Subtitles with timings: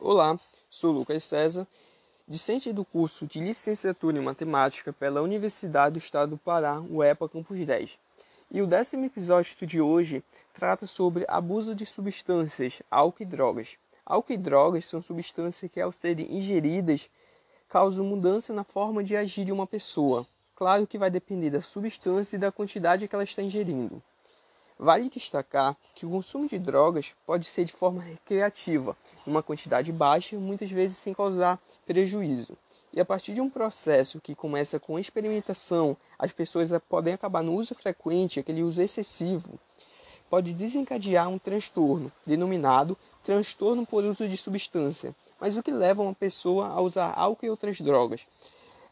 [0.00, 0.38] Olá,
[0.68, 1.66] sou Lucas César,
[2.26, 7.64] discente do curso de Licenciatura em Matemática pela Universidade do Estado do Pará, UEPA Campus
[7.64, 7.98] 10.
[8.50, 10.22] E o décimo episódio de hoje
[10.52, 13.78] trata sobre abuso de substâncias, álcool e drogas.
[14.04, 17.08] Álcool e drogas são substâncias que, ao serem ingeridas,
[17.68, 20.26] causam mudança na forma de agir de uma pessoa.
[20.56, 24.02] Claro que vai depender da substância e da quantidade que ela está ingerindo.
[24.78, 28.96] Vale destacar que o consumo de drogas pode ser de forma recreativa,
[29.26, 32.56] em uma quantidade baixa, muitas vezes sem causar prejuízo.
[32.92, 37.54] E a partir de um processo que começa com experimentação, as pessoas podem acabar no
[37.54, 39.58] uso frequente, aquele uso excessivo,
[40.28, 45.14] pode desencadear um transtorno, denominado transtorno por uso de substância.
[45.40, 48.26] Mas o que leva uma pessoa a usar álcool e outras drogas?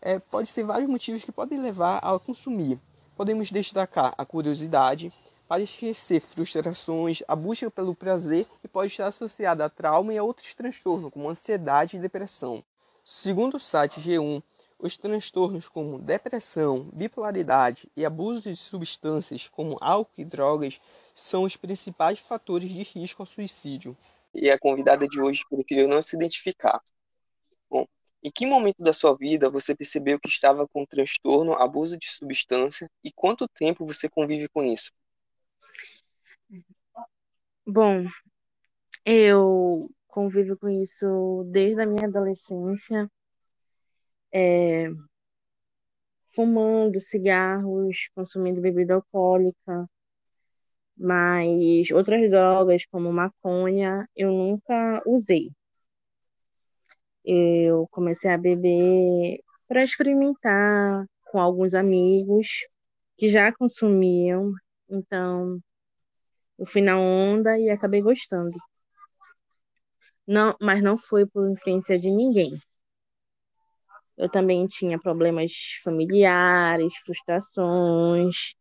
[0.00, 2.78] É, pode ser vários motivos que podem levar a consumir.
[3.16, 5.12] Podemos destacar a curiosidade,
[5.52, 10.24] para esquecer frustrações, a busca pelo prazer e pode estar associada a trauma e a
[10.24, 12.64] outros transtornos, como ansiedade e depressão.
[13.04, 14.42] Segundo o site G1,
[14.78, 20.80] os transtornos como depressão, bipolaridade e abuso de substâncias como álcool e drogas
[21.14, 23.94] são os principais fatores de risco ao suicídio.
[24.34, 26.80] E a convidada de hoje preferiu não se identificar.
[27.68, 27.86] Bom,
[28.22, 32.90] em que momento da sua vida você percebeu que estava com transtorno, abuso de substância
[33.04, 34.90] e quanto tempo você convive com isso?
[37.66, 38.04] Bom,
[39.04, 43.10] eu convivo com isso desde a minha adolescência,
[44.32, 44.88] é,
[46.34, 49.88] fumando cigarros, consumindo bebida alcoólica,
[50.96, 55.50] mas outras drogas, como maconha, eu nunca usei.
[57.24, 62.48] Eu comecei a beber para experimentar com alguns amigos
[63.16, 64.52] que já consumiam,
[64.90, 65.60] então
[66.62, 68.56] eu fui na onda e acabei gostando.
[70.24, 72.52] Não, mas não foi por influência de ninguém.
[74.16, 75.52] Eu também tinha problemas
[75.82, 78.54] familiares, frustrações,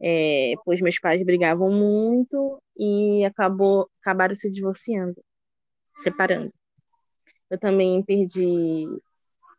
[0.00, 5.22] é, pois meus pais brigavam muito e acabou, acabaram se divorciando,
[6.02, 6.52] separando.
[7.48, 8.84] Eu também perdi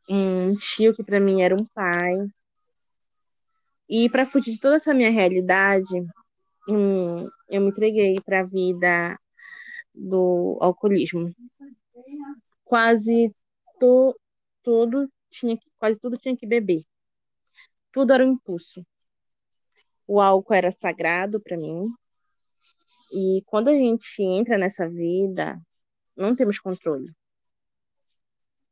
[0.09, 2.17] um tio que para mim era um pai.
[3.87, 5.87] E para fugir de toda essa minha realidade,
[6.67, 9.19] eu me entreguei para a vida
[9.93, 11.33] do alcoolismo.
[12.63, 13.33] Quase
[13.79, 14.15] to,
[14.63, 16.85] todo tinha quase tudo tinha que beber.
[17.91, 18.85] Tudo era um impulso.
[20.07, 21.83] O álcool era sagrado para mim.
[23.11, 25.61] E quando a gente entra nessa vida,
[26.15, 27.13] não temos controle.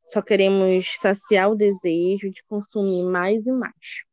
[0.06, 4.04] Só queremos saciar o desejo de consumir mais e mais.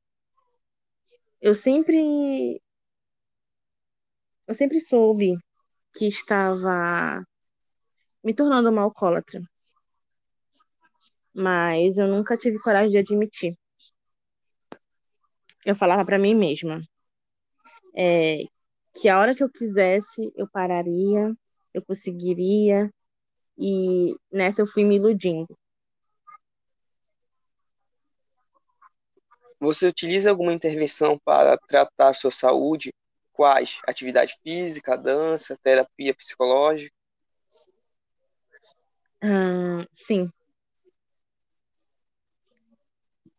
[1.41, 2.61] Eu sempre
[4.49, 5.37] eu sempre soube
[5.95, 7.23] que estava
[8.25, 9.43] me tornando uma alcoólatra.
[11.35, 13.57] Mas eu nunca tive coragem de admitir.
[15.67, 16.81] Eu falava para mim mesma
[17.95, 18.39] é,
[18.95, 21.35] que a hora que eu quisesse, eu pararia,
[21.75, 22.91] eu conseguiria,
[23.59, 25.59] e nessa eu fui me iludindo.
[29.61, 32.91] Você utiliza alguma intervenção para tratar sua saúde
[33.39, 33.79] Quais?
[33.87, 36.93] Atividade física, dança, terapia psicológica?
[39.23, 40.29] Ah, sim.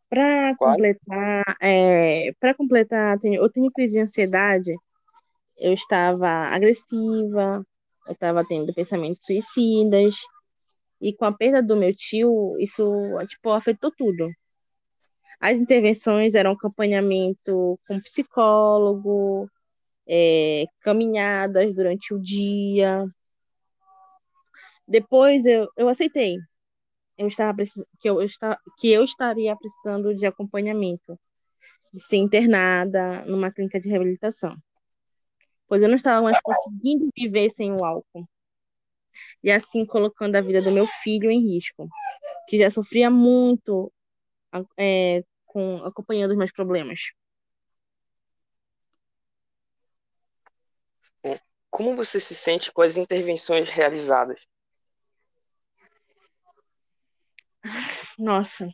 [0.10, 4.74] Para completar, é, para completar, eu tenho crise de ansiedade.
[5.58, 7.62] Eu estava agressiva,
[8.08, 10.16] eu estava tendo pensamentos suicidas,
[11.02, 12.90] e com a perda do meu tio, isso
[13.28, 14.30] tipo afetou tudo.
[15.42, 19.50] As intervenções eram acompanhamento com psicólogo,
[20.10, 23.06] é, caminhadas durante o dia.
[24.88, 26.38] Depois eu, eu aceitei.
[27.16, 27.64] Eu estava
[28.00, 31.20] que eu, está, que eu estaria precisando de acompanhamento,
[31.94, 34.56] de ser internada numa clínica de reabilitação.
[35.68, 38.28] Pois eu não estava mais conseguindo viver sem o álcool.
[39.44, 41.88] E assim colocando a vida do meu filho em risco,
[42.48, 43.92] que já sofria muito
[44.78, 47.00] é, com acompanhando os meus problemas.
[51.70, 54.40] Como você se sente com as intervenções realizadas?
[58.18, 58.68] Nossa,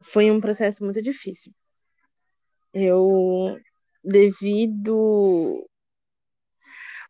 [0.00, 1.52] foi um processo muito difícil.
[2.72, 3.58] Eu,
[4.02, 5.66] devido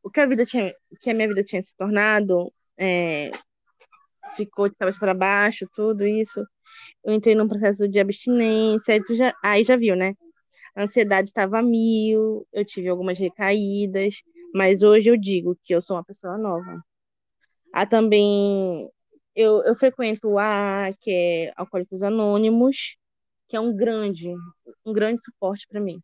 [0.03, 3.31] o que a vida tinha, que a minha vida tinha se tornado, é,
[4.37, 6.45] ficou de cabeça para baixo, tudo isso.
[7.05, 10.15] Eu entrei num processo de abstinência, aí, já, aí já viu, né?
[10.77, 14.23] A ansiedade estava mil, eu tive algumas recaídas,
[14.55, 16.85] mas hoje eu digo que eu sou uma pessoa nova.
[17.73, 18.91] Há também.
[19.35, 22.97] Eu, eu frequento o AA, que é Alcoólicos Anônimos,
[23.49, 24.35] que é um grande,
[24.85, 25.99] um grande suporte para mim.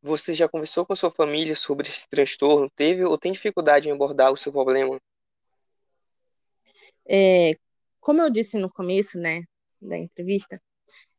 [0.00, 2.70] Você já conversou com sua família sobre esse transtorno?
[2.76, 5.00] Teve ou tem dificuldade em abordar o seu problema?
[7.06, 7.52] É,
[8.00, 9.42] como eu disse no começo, né,
[9.80, 10.60] da entrevista,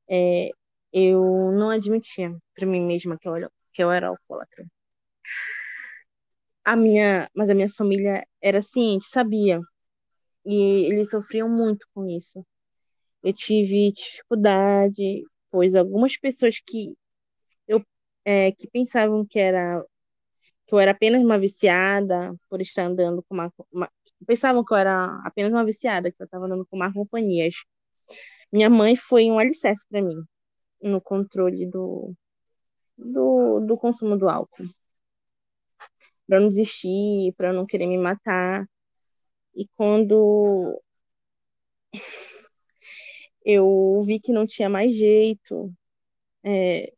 [0.10, 0.50] é,
[0.94, 4.66] eu não admitia para mim mesma que eu, era, que eu era alcoólatra.
[6.64, 9.60] A minha, mas a minha família era ciente, sabia,
[10.46, 10.56] e
[10.88, 12.46] eles sofriam muito com isso.
[13.24, 16.96] Eu tive dificuldade, pois algumas pessoas que
[17.68, 17.84] eu
[18.26, 19.84] é, que pensavam que era
[20.68, 23.92] que eu era apenas uma viciada por estar andando com uma, uma
[24.28, 27.56] pensavam que eu era apenas uma viciada, que eu estava andando com má companhias.
[28.52, 30.24] Minha mãe foi um alicerce para mim
[30.82, 32.14] no controle do,
[32.98, 34.66] do, do consumo do álcool.
[36.28, 38.68] Para não desistir, para não querer me matar.
[39.56, 40.82] E quando
[43.44, 45.72] eu vi que não tinha mais jeito,
[46.44, 46.92] é,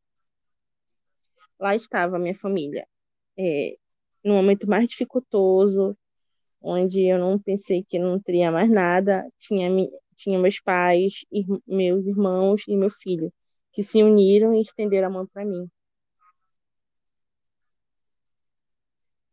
[1.59, 2.87] lá estava a minha família.
[3.37, 3.77] É,
[4.23, 5.97] no momento mais dificultoso,
[6.61, 9.69] onde eu não pensei que não teria mais nada, tinha,
[10.17, 11.23] tinha meus pais,
[11.65, 13.31] meus irmãos e meu filho,
[13.71, 15.69] que se uniram e estenderam a mão para mim.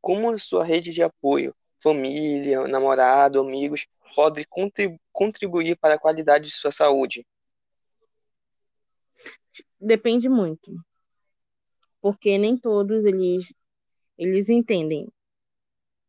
[0.00, 4.46] Como a sua rede de apoio, família, namorado, amigos, pode
[5.12, 7.26] contribuir para a qualidade de sua saúde?
[9.80, 10.72] Depende muito,
[12.00, 13.52] porque nem todos eles
[14.16, 15.10] eles entendem.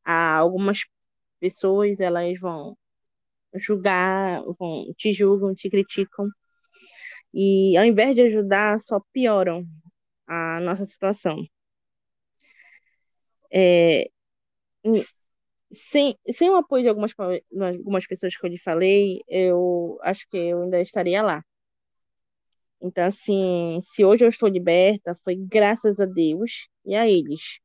[0.04, 0.86] Há algumas
[1.40, 2.78] pessoas, elas vão
[3.60, 4.42] julgar,
[4.98, 6.28] te julgam, te criticam.
[7.34, 9.66] E ao invés de ajudar, só pioram
[10.28, 11.46] a nossa situação.
[13.52, 14.10] É,
[15.72, 20.38] sem, sem o apoio de algumas, algumas pessoas que eu lhe falei, eu acho que
[20.38, 21.44] eu ainda estaria lá.
[22.82, 27.60] Então, assim, se hoje eu estou liberta, foi graças a Deus e a eles.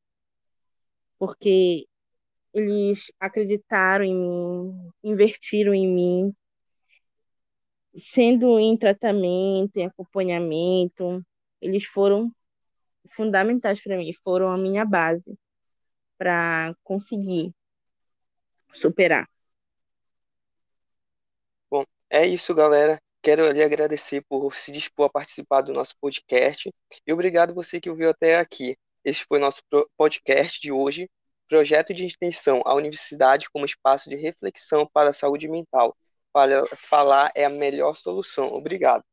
[1.19, 1.87] Porque
[2.53, 6.37] eles acreditaram em mim, investiram em mim,
[7.97, 11.25] sendo em tratamento, em acompanhamento,
[11.61, 12.33] eles foram
[13.11, 15.37] fundamentais para mim, foram a minha base
[16.19, 17.55] para conseguir
[18.73, 19.29] superar.
[21.71, 23.01] Bom, é isso, galera.
[23.23, 26.71] Quero lhe agradecer por se dispor a participar do nosso podcast
[27.07, 28.77] e obrigado você que ouviu até aqui.
[29.05, 29.63] Esse foi nosso
[29.97, 31.09] podcast de hoje
[31.51, 35.97] projeto de extensão à universidade como espaço de reflexão para a saúde mental.
[36.33, 38.53] Para falar é a melhor solução.
[38.53, 39.05] Obrigado.